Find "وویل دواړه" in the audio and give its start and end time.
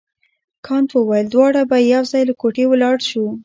0.93-1.61